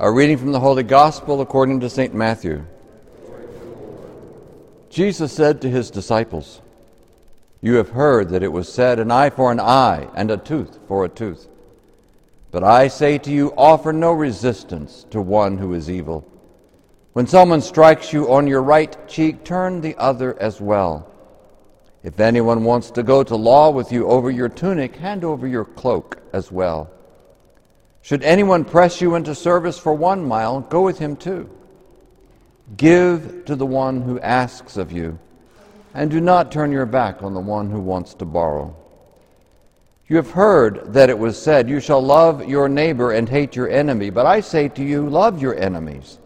[0.00, 2.14] A reading from the Holy Gospel according to St.
[2.14, 2.64] Matthew.
[4.90, 6.60] Jesus said to his disciples,
[7.60, 10.78] You have heard that it was said, An eye for an eye, and a tooth
[10.86, 11.48] for a tooth.
[12.52, 16.24] But I say to you, offer no resistance to one who is evil.
[17.12, 21.10] When someone strikes you on your right cheek, turn the other as well.
[22.04, 25.64] If anyone wants to go to law with you over your tunic, hand over your
[25.64, 26.88] cloak as well.
[28.08, 31.46] Should anyone press you into service for one mile, go with him too.
[32.78, 35.18] Give to the one who asks of you,
[35.92, 38.74] and do not turn your back on the one who wants to borrow.
[40.06, 43.68] You have heard that it was said, You shall love your neighbor and hate your
[43.68, 44.08] enemy.
[44.08, 46.18] But I say to you, love your enemies,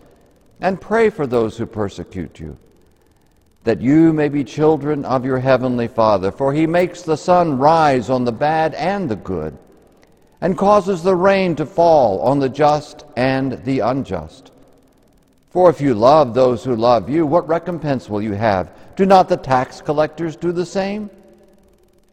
[0.60, 2.56] and pray for those who persecute you,
[3.64, 6.30] that you may be children of your heavenly Father.
[6.30, 9.58] For he makes the sun rise on the bad and the good
[10.42, 14.50] and causes the rain to fall on the just and the unjust.
[15.50, 18.72] For if you love those who love you, what recompense will you have?
[18.96, 21.10] Do not the tax collectors do the same?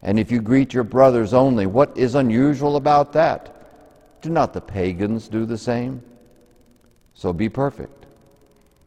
[0.04, 4.22] And if you greet your brothers only, what is unusual about that?
[4.22, 6.04] Do not the pagans do the same?
[7.16, 8.06] So be perfect,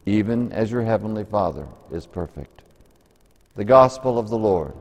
[0.05, 2.61] even as your heavenly Father is perfect.
[3.57, 4.73] The Gospel of the Lord.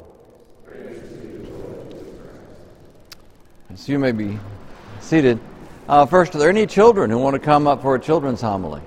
[3.75, 4.39] So you may be
[5.01, 5.41] seated.
[5.89, 8.83] Uh, first, are there any children who want to come up for a children's homily?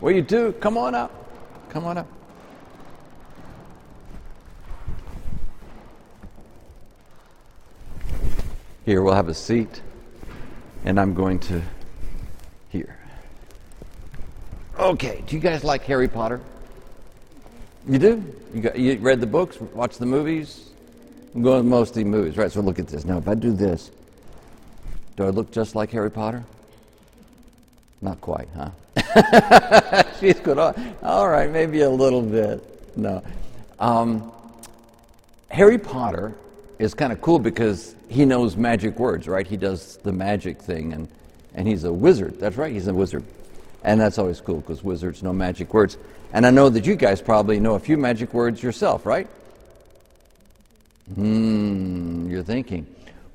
[0.00, 0.52] Well, you do.
[0.52, 1.12] Come on up.
[1.68, 2.06] Come on up.
[8.84, 9.82] Here, we'll have a seat,
[10.84, 11.60] and I'm going to.
[12.70, 12.96] Here.
[14.78, 16.40] Okay, do you guys like Harry Potter?
[17.88, 18.34] You do?
[18.54, 20.70] You, got, you read the books, watch the movies?
[21.34, 22.50] I'm going to most of the movies, right?
[22.50, 23.04] So look at this.
[23.04, 23.90] Now, if I do this,
[25.16, 26.44] do I look just like Harry Potter?
[28.02, 30.02] Not quite, huh?
[30.20, 30.58] She's good.
[30.58, 32.62] All right, maybe a little bit.
[32.96, 33.22] No.
[33.78, 34.32] Um,
[35.50, 36.34] Harry Potter
[36.78, 39.46] is kind of cool because he knows magic words, right?
[39.46, 41.08] He does the magic thing, and,
[41.54, 42.38] and he's a wizard.
[42.38, 43.24] That's right, he's a wizard.
[43.82, 45.96] And that's always cool because wizards know magic words.
[46.32, 49.28] And I know that you guys probably know a few magic words yourself, right?
[51.14, 52.86] Hmm, you're thinking.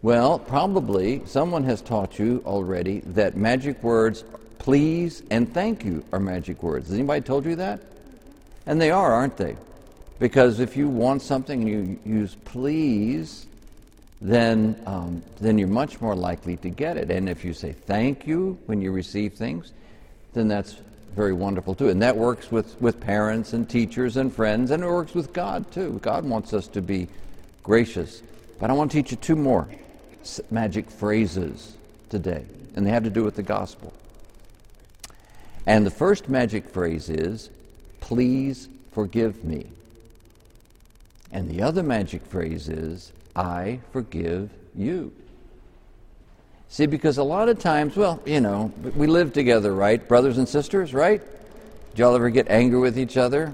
[0.04, 4.24] Well, probably someone has taught you already that magic words
[4.58, 6.88] please and thank you are magic words.
[6.88, 7.82] Has anybody told you that?
[8.66, 9.56] And they are, aren't they?
[10.18, 13.46] Because if you want something and you use please,
[14.22, 17.12] then, um, then you're much more likely to get it.
[17.12, 19.72] And if you say thank you when you receive things,
[20.34, 20.78] then that's
[21.16, 21.90] very wonderful too.
[21.90, 25.72] And that works with, with parents and teachers and friends, and it works with God
[25.72, 26.00] too.
[26.02, 27.08] God wants us to be
[27.62, 28.24] gracious.
[28.60, 29.68] But I want to teach you two more
[30.50, 31.76] magic phrases
[32.10, 32.46] today,
[32.76, 33.94] and they have to do with the gospel.
[35.66, 37.50] And the first magic phrase is,
[38.00, 39.68] please forgive me.
[41.32, 45.14] And the other magic phrase is, I forgive you.
[46.70, 50.06] See, because a lot of times, well, you know, we live together, right?
[50.08, 51.22] Brothers and sisters, right?
[51.92, 53.54] Did y'all ever get angry with each other?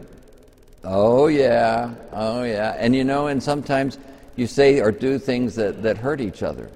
[0.84, 1.96] Oh, yeah.
[2.14, 2.76] Oh, yeah.
[2.78, 3.98] And you know, and sometimes
[4.38, 6.70] you say or do things that, that hurt each other.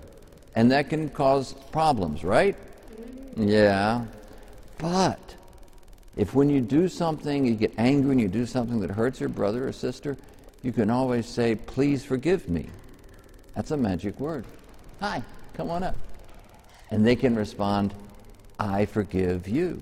[0.55, 2.57] And that can cause problems, right?
[3.37, 4.05] Yeah.
[4.77, 5.35] But
[6.17, 9.29] if when you do something, you get angry and you do something that hurts your
[9.29, 10.17] brother or sister,
[10.61, 12.69] you can always say, Please forgive me.
[13.55, 14.43] That's a magic word.
[14.99, 15.23] Hi,
[15.53, 15.95] come on up.
[16.89, 17.93] And they can respond,
[18.59, 19.81] I forgive you.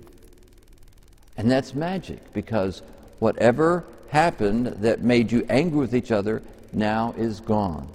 [1.37, 2.81] And that's magic because
[3.19, 6.41] whatever happened that made you angry with each other
[6.73, 7.87] now is gone.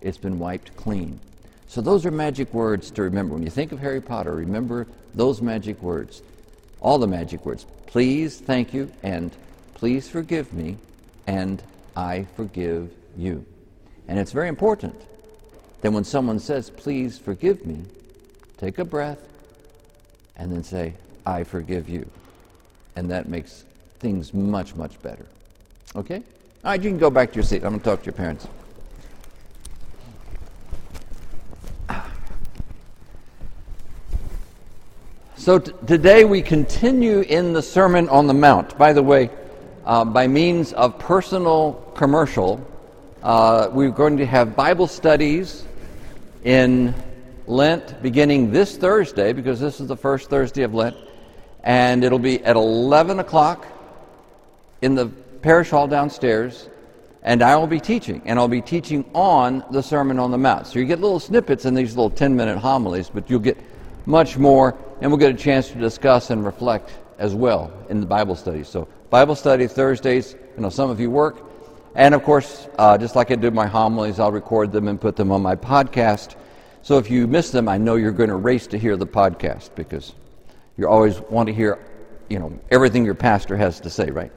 [0.00, 1.18] It's been wiped clean.
[1.66, 3.34] So those are magic words to remember.
[3.34, 6.22] When you think of Harry Potter, remember those magic words.
[6.80, 7.66] All the magic words.
[7.86, 9.30] Please, thank you, and
[9.74, 10.76] please forgive me,
[11.26, 11.62] and
[11.96, 13.44] I forgive you.
[14.06, 14.94] And it's very important
[15.82, 17.84] that when someone says, please forgive me,
[18.56, 19.28] take a breath
[20.36, 20.94] and then say,
[21.26, 22.08] I forgive you.
[22.96, 23.64] And that makes
[23.98, 25.26] things much, much better.
[25.94, 26.22] Okay?
[26.64, 27.62] All right, you can go back to your seat.
[27.62, 28.48] I'm going to talk to your parents.
[35.36, 38.76] So t- today we continue in the Sermon on the Mount.
[38.76, 39.30] By the way,
[39.86, 42.60] uh, by means of personal commercial,
[43.22, 45.64] uh, we're going to have Bible studies
[46.42, 46.92] in
[47.46, 50.96] Lent beginning this Thursday, because this is the first Thursday of Lent,
[51.62, 53.64] and it'll be at 11 o'clock
[54.82, 55.06] in the
[55.42, 56.68] parish hall downstairs,
[57.22, 60.66] and I will be teaching, and I'll be teaching on the Sermon on the Mount.
[60.66, 63.58] So you get little snippets in these little 10 minute homilies, but you'll get
[64.06, 68.06] much more, and we'll get a chance to discuss and reflect as well in the
[68.06, 68.62] Bible study.
[68.64, 71.44] So, Bible study Thursdays, you know, some of you work.
[71.94, 75.16] And of course, uh, just like I do my homilies, I'll record them and put
[75.16, 76.36] them on my podcast.
[76.82, 79.70] So if you miss them, I know you're going to race to hear the podcast
[79.74, 80.14] because
[80.76, 81.78] you always want to hear,
[82.28, 84.30] you know, everything your pastor has to say, right?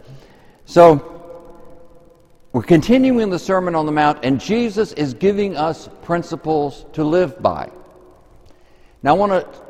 [0.72, 1.04] So
[2.54, 7.42] we're continuing the Sermon on the Mount, and Jesus is giving us principles to live
[7.42, 7.70] by.
[9.04, 9.62] Now, I want to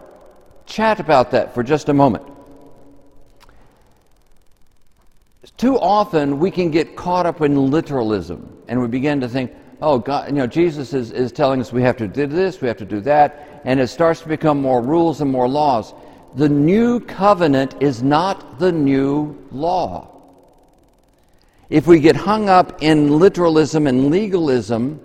[0.67, 2.23] chat about that for just a moment.
[5.57, 9.51] Too often, we can get caught up in literalism, and we begin to think,
[9.81, 12.67] oh, God, you know, Jesus is, is telling us we have to do this, we
[12.67, 15.95] have to do that, and it starts to become more rules and more laws.
[16.35, 20.20] The new covenant is not the new law.
[21.71, 24.99] If we get hung up in literalism and legalism,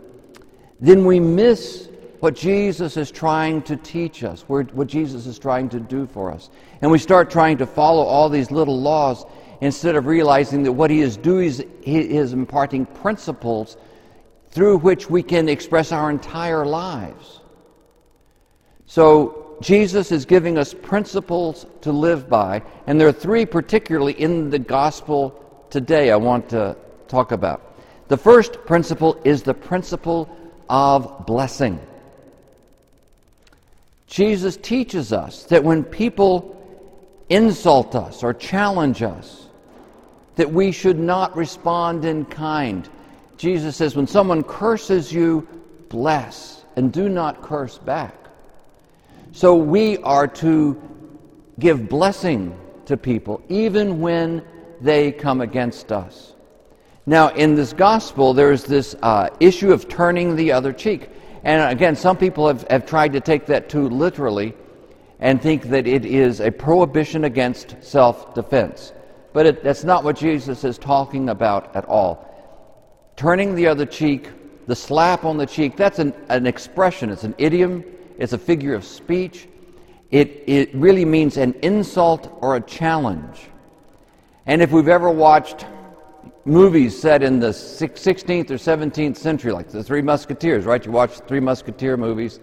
[0.80, 5.78] then we miss what Jesus is trying to teach us, what Jesus is trying to
[5.78, 6.50] do for us.
[6.82, 9.24] And we start trying to follow all these little laws
[9.60, 13.76] instead of realizing that what he is doing is he is imparting principles
[14.48, 17.42] through which we can express our entire lives.
[18.86, 24.50] So, Jesus is giving us principles to live by, and there are three particularly in
[24.50, 26.76] the gospel today I want to
[27.08, 27.78] talk about.
[28.08, 30.28] The first principle is the principle
[30.68, 31.80] of blessing.
[34.06, 36.52] Jesus teaches us that when people
[37.28, 39.46] insult us or challenge us,
[40.36, 42.88] that we should not respond in kind.
[43.36, 45.46] Jesus says, when someone curses you,
[45.88, 48.14] bless and do not curse back.
[49.32, 50.80] So we are to
[51.58, 54.44] give blessing to people even when
[54.81, 56.34] they come against us.
[57.06, 61.08] Now, in this gospel, there's this uh, issue of turning the other cheek.
[61.44, 64.55] And again, some people have, have tried to take that too literally
[65.20, 68.93] and think that it is a prohibition against self defense.
[69.32, 72.26] But it, that's not what Jesus is talking about at all.
[73.14, 74.28] Turning the other cheek,
[74.67, 77.84] the slap on the cheek, that's an, an expression, it's an idiom,
[78.19, 79.46] it's a figure of speech.
[80.11, 83.49] It, it really means an insult or a challenge.
[84.46, 85.66] And if we've ever watched
[86.44, 90.84] movies set in the 16th or 17th century, like the Three Musketeers, right?
[90.84, 92.38] You watch Three Musketeer movies,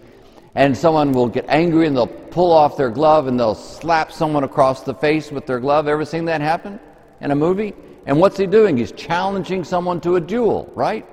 [0.54, 4.44] and someone will get angry and they'll pull off their glove and they'll slap someone
[4.44, 5.88] across the face with their glove.
[5.88, 6.78] Ever seen that happen
[7.22, 7.74] in a movie?
[8.06, 8.76] And what's he doing?
[8.76, 11.06] He's challenging someone to a duel, right?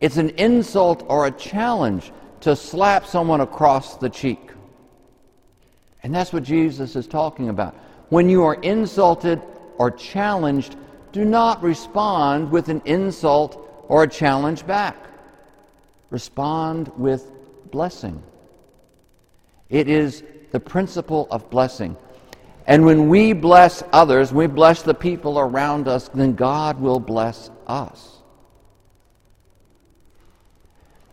[0.00, 2.10] It's an insult or a challenge
[2.40, 4.50] to slap someone across the cheek.
[6.02, 7.76] And that's what Jesus is talking about.
[8.08, 9.40] When you are insulted
[9.78, 10.76] or challenged,
[11.12, 14.96] do not respond with an insult or a challenge back.
[16.10, 17.30] Respond with
[17.70, 18.22] blessing.
[19.68, 21.96] It is the principle of blessing.
[22.66, 27.50] And when we bless others, we bless the people around us, then God will bless
[27.66, 28.18] us.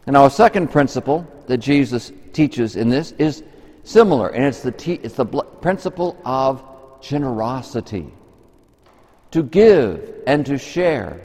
[0.05, 3.43] And our second principle that Jesus teaches in this is
[3.83, 6.63] similar, and it's the, te- it's the bl- principle of
[7.01, 8.11] generosity
[9.31, 11.21] to give and to share.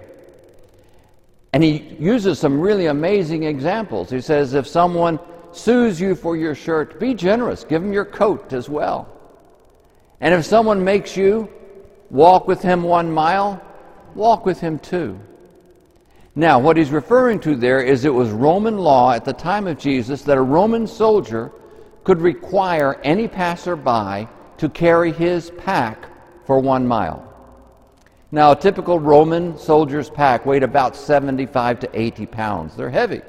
[1.52, 4.10] And he uses some really amazing examples.
[4.10, 5.20] He says, if someone
[5.52, 9.08] sues you for your shirt, be generous, give him your coat as well.
[10.20, 11.48] And if someone makes you
[12.10, 13.62] walk with him one mile,
[14.14, 15.18] walk with him two.
[16.34, 19.78] Now, what he's referring to there is it was Roman law at the time of
[19.78, 21.52] Jesus that a Roman soldier
[22.02, 26.06] could require any passerby to carry his pack
[26.44, 27.33] for one mile.
[28.34, 32.74] Now, a typical Roman soldier's pack weighed about 75 to 80 pounds.
[32.74, 33.22] They're heavy.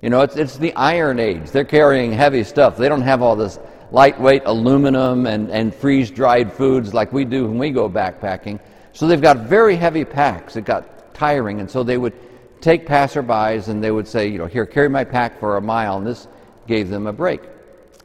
[0.00, 1.50] You know, it's, it's the Iron Age.
[1.50, 2.76] They're carrying heavy stuff.
[2.76, 3.58] They don't have all this
[3.90, 8.60] lightweight aluminum and, and freeze dried foods like we do when we go backpacking.
[8.92, 10.54] So they've got very heavy packs.
[10.54, 11.58] It got tiring.
[11.58, 12.14] And so they would
[12.60, 15.98] take passerbys and they would say, you know, here, carry my pack for a mile.
[15.98, 16.28] And this
[16.68, 17.42] gave them a break.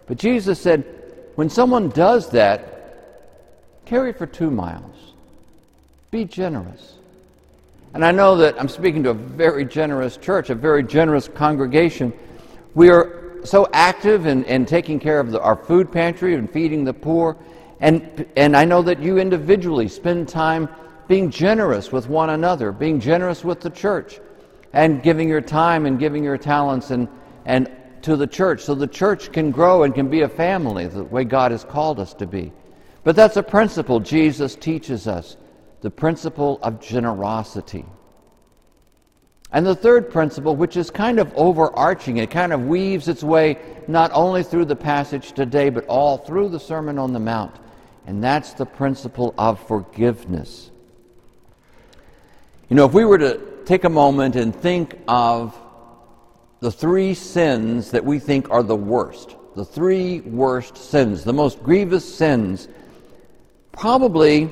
[0.08, 0.84] But Jesus said,
[1.36, 5.14] when someone does that, carry it for two miles.
[6.10, 6.96] Be generous.
[7.94, 12.14] And I know that I'm speaking to a very generous church, a very generous congregation.
[12.76, 16.86] We are so active in, in taking care of the, our food pantry and feeding
[16.86, 17.38] the poor.
[17.80, 20.70] And, and I know that you individually spend time
[21.08, 24.20] being generous with one another, being generous with the church,
[24.74, 27.08] and giving your time and giving your talents and,
[27.46, 27.70] and
[28.02, 31.24] to the church so the church can grow and can be a family the way
[31.24, 32.52] God has called us to be.
[33.04, 35.38] But that's a principle Jesus teaches us
[35.82, 37.86] the principle of generosity.
[39.52, 43.58] And the third principle, which is kind of overarching, it kind of weaves its way
[43.88, 47.56] not only through the passage today, but all through the Sermon on the Mount,
[48.06, 50.70] and that's the principle of forgiveness.
[52.70, 55.58] You know, if we were to take a moment and think of
[56.60, 61.64] the three sins that we think are the worst, the three worst sins, the most
[61.64, 62.68] grievous sins,
[63.72, 64.50] probably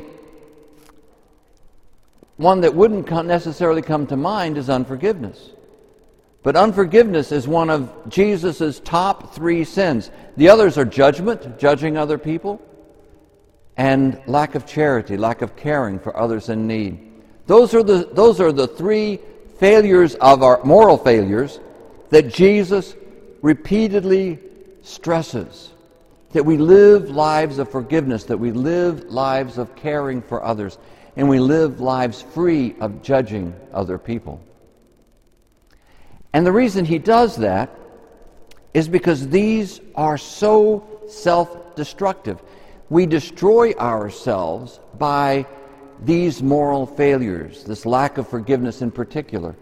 [2.38, 5.52] one that wouldn't necessarily come to mind is unforgiveness.
[6.44, 10.12] But unforgiveness is one of Jesus' top three sins.
[10.38, 12.62] The others are judgment, judging other people,
[13.78, 17.00] and lack of charity, lack of caring for others in need.
[17.48, 19.20] Those are the, those are the three
[19.58, 21.60] failures of our moral failures
[22.10, 22.96] that Jesus
[23.42, 24.40] repeatedly
[24.84, 25.72] stresses.
[26.32, 30.78] That we live lives of forgiveness, that we live lives of caring for others
[31.16, 34.42] and we live lives free of judging other people.
[36.34, 37.70] And the reason he does that
[38.74, 42.42] is because these are so self destructive.
[42.90, 45.48] We destroy ourselves by
[46.02, 49.56] these moral failures, this lack of forgiveness in particular.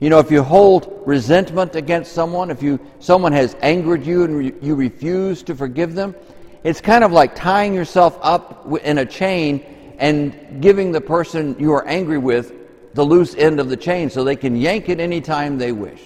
[0.00, 4.36] You know, if you hold resentment against someone, if you someone has angered you and
[4.36, 6.14] re, you refuse to forgive them,
[6.62, 9.64] it's kind of like tying yourself up in a chain
[9.98, 12.52] and giving the person you are angry with
[12.94, 16.00] the loose end of the chain so they can yank it anytime they wish.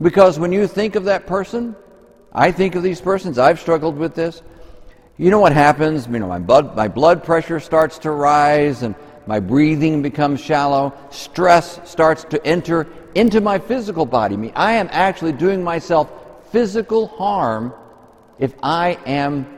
[0.00, 1.74] Because when you think of that person,
[2.32, 4.42] I think of these persons, I've struggled with this.
[5.16, 6.06] You know what happens?
[6.06, 8.94] You know, my blood, my blood pressure starts to rise and
[9.26, 10.92] my breathing becomes shallow.
[11.10, 14.52] Stress starts to enter into my physical body.
[14.54, 16.10] I am actually doing myself
[16.50, 17.72] physical harm
[18.38, 19.55] if I am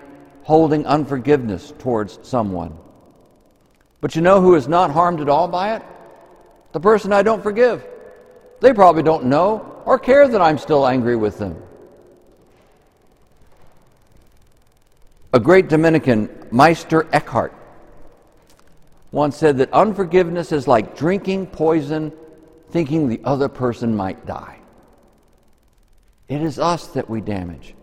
[0.48, 2.74] holding unforgiveness towards someone.
[4.00, 5.82] But you know who is not harmed at all by it?
[6.72, 7.86] The person I don't forgive.
[8.60, 11.62] They probably don't know or care that I'm still angry with them.
[15.34, 17.52] A great Dominican, Meister Eckhart,
[19.12, 22.10] once said that unforgiveness is like drinking poison
[22.70, 24.60] thinking the other person might die.
[26.26, 27.74] It is us that we damage.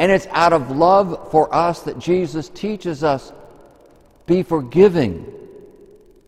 [0.00, 3.34] And it's out of love for us that Jesus teaches us
[4.24, 5.30] be forgiving.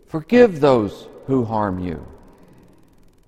[0.08, 2.06] Forgive those who harm you.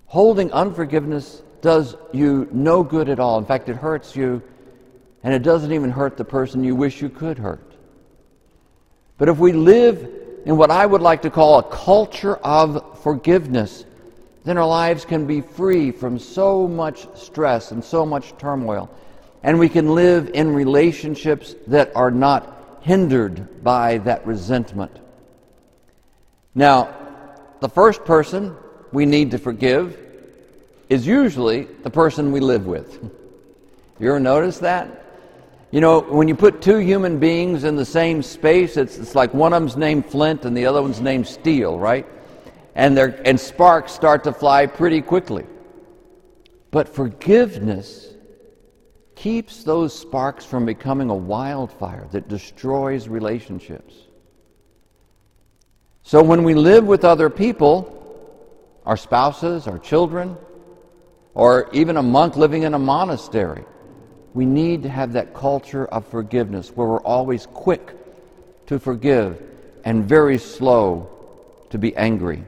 [0.05, 3.39] Holding unforgiveness does you no good at all.
[3.39, 4.43] In fact, it hurts you,
[5.23, 7.73] and it doesn't even hurt the person you wish you could hurt.
[9.17, 10.07] But if we live
[10.45, 13.87] in what I would like to call a culture of forgiveness,
[14.45, 18.91] then our lives can be free from so much stress and so much turmoil
[19.45, 24.99] and we can live in relationships that are not hindered by that resentment.
[26.55, 26.95] Now,
[27.61, 28.57] the first person
[28.91, 29.99] we need to forgive
[30.89, 32.99] is usually the person we live with.
[34.01, 35.05] You ever notice that?
[35.71, 39.33] You know, when you put two human beings in the same space, it's, it's like
[39.33, 42.05] one of them's named Flint and the other one's named Steel, right?
[42.75, 45.47] And, and sparks start to fly pretty quickly.
[46.73, 48.14] But forgiveness
[49.15, 53.95] keeps those sparks from becoming a wildfire that destroys relationships.
[56.03, 57.91] So when we live with other people,
[58.85, 60.37] our spouses, our children,
[61.35, 63.65] or even a monk living in a monastery,
[64.35, 67.93] we need to have that culture of forgiveness where we're always quick
[68.67, 69.43] to forgive
[69.85, 71.09] and very slow
[71.71, 72.45] to be angry.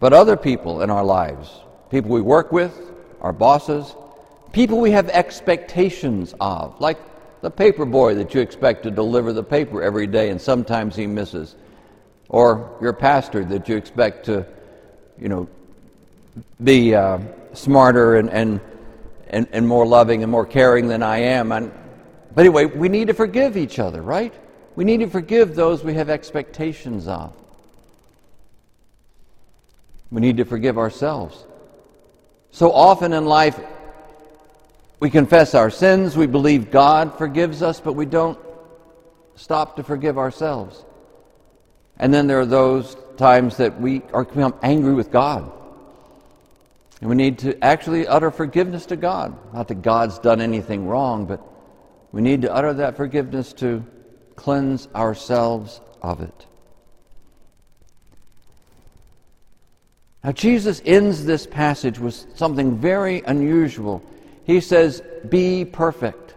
[0.00, 1.48] But other people in our lives,
[1.90, 2.78] people we work with,
[3.20, 3.94] our bosses,
[4.52, 6.98] people we have expectations of, like
[7.40, 11.06] the paper boy that you expect to deliver the paper every day and sometimes he
[11.06, 11.56] misses,
[12.28, 14.46] or your pastor that you expect to,
[15.18, 15.48] you know,
[16.62, 17.18] be uh,
[17.52, 18.60] smarter and, and,
[19.28, 21.52] and, and more loving and more caring than I am.
[21.52, 21.72] And,
[22.34, 24.32] but anyway, we need to forgive each other, right?
[24.76, 27.34] We need to forgive those we have expectations of.
[30.10, 31.44] We need to forgive ourselves.
[32.50, 33.58] So often in life,
[35.02, 38.38] we confess our sins, we believe God forgives us, but we don't
[39.34, 40.84] stop to forgive ourselves.
[41.96, 45.50] And then there are those times that we are become angry with God.
[47.00, 49.36] And we need to actually utter forgiveness to God.
[49.52, 51.44] Not that God's done anything wrong, but
[52.12, 53.84] we need to utter that forgiveness to
[54.36, 56.46] cleanse ourselves of it.
[60.22, 64.00] Now, Jesus ends this passage with something very unusual
[64.44, 66.34] he says, Be perfect,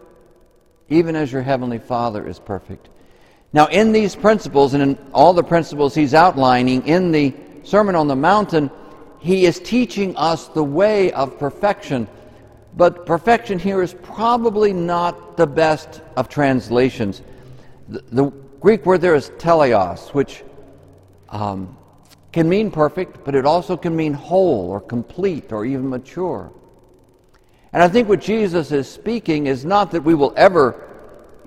[0.90, 2.90] even as your heavenly Father is perfect.
[3.54, 7.34] Now, in these principles and in all the principles he's outlining in the
[7.64, 8.70] Sermon on the Mountain,
[9.20, 12.08] he is teaching us the way of perfection.
[12.76, 17.22] But perfection here is probably not the best of translations.
[17.88, 18.26] The, the
[18.60, 20.44] Greek word there is teleos, which
[21.30, 21.78] um,
[22.32, 26.52] can mean perfect, but it also can mean whole or complete or even mature.
[27.76, 30.82] And I think what Jesus is speaking is not that we will ever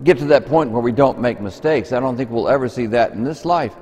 [0.05, 1.91] get to that point where we don't make mistakes.
[1.91, 3.75] I don't think we'll ever see that in this life.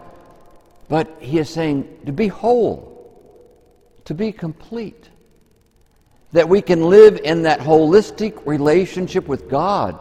[0.88, 3.02] But he is saying to be whole,
[4.04, 5.10] to be complete.
[6.30, 9.98] That we can live in that holistic relationship with God,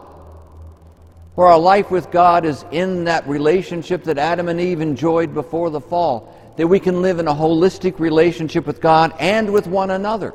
[1.34, 5.70] where our life with God is in that relationship that Adam and Eve enjoyed before
[5.70, 6.32] the fall.
[6.58, 10.32] That we can live in a holistic relationship with God and with one another.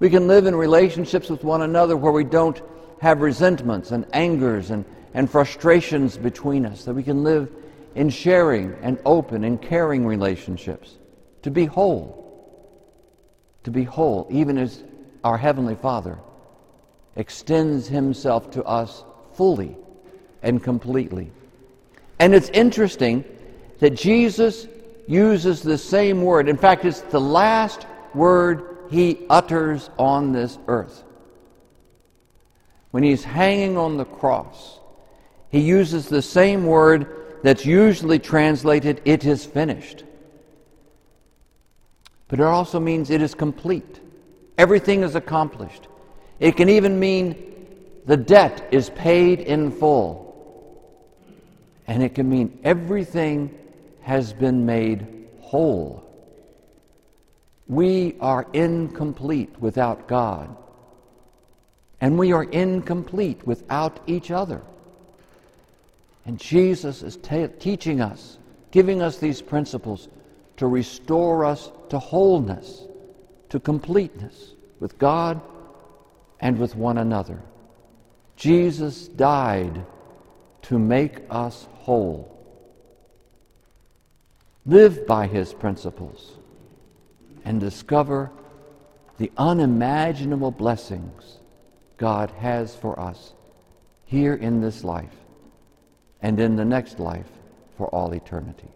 [0.00, 2.60] We can live in relationships with one another where we don't
[3.00, 7.50] have resentments and angers and, and frustrations between us, that we can live
[7.94, 10.96] in sharing and open and caring relationships,
[11.42, 12.16] to be whole,
[13.64, 14.82] to be whole, even as
[15.22, 16.18] our Heavenly Father
[17.16, 19.04] extends Himself to us
[19.34, 19.76] fully
[20.42, 21.30] and completely.
[22.18, 23.24] And it's interesting
[23.80, 24.66] that Jesus
[25.06, 26.48] uses the same word.
[26.48, 31.04] In fact, it's the last word He utters on this earth
[32.90, 34.80] when he's hanging on the cross,
[35.50, 37.06] he uses the same word
[37.42, 40.04] that's usually translated, it is finished.
[42.28, 44.00] But it also means it is complete.
[44.58, 45.88] Everything is accomplished.
[46.38, 47.66] It can even mean
[48.06, 50.26] the debt is paid in full.
[51.86, 53.56] And it can mean everything
[54.02, 56.04] has been made whole.
[57.70, 60.56] We are incomplete without God
[62.00, 64.60] and we are incomplete without each other.
[66.26, 68.38] And Jesus is teaching us,
[68.72, 70.08] giving us these principles
[70.56, 72.88] to restore us to wholeness,
[73.50, 75.40] to completeness with God
[76.40, 77.40] and with one another.
[78.34, 79.86] Jesus died
[80.62, 82.36] to make us whole.
[84.66, 86.39] Live by his principles
[87.44, 88.30] and discover
[89.18, 91.38] the unimaginable blessings
[91.96, 93.34] God has for us
[94.04, 95.14] here in this life
[96.22, 97.28] and in the next life
[97.76, 98.68] for all eternity.